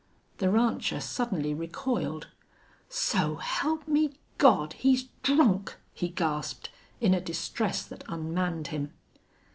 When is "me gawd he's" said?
3.87-5.09